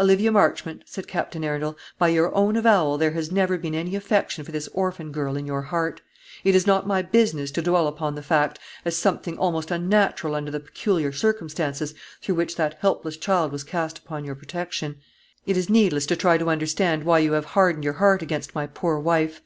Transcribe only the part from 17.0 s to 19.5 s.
why you have hardened your heart against my poor wife.